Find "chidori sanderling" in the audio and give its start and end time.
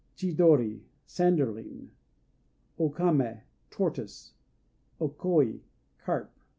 0.17-1.89